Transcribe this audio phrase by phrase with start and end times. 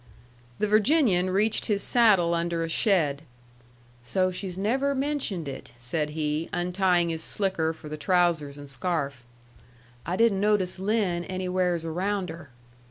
[0.57, 3.21] The Virginian reached his saddle under a shed.
[4.01, 9.23] "So she's never mentioned it," said he, untying his slicker for the trousers and scarf.
[10.03, 12.49] "I didn't notice Lin anywheres around her."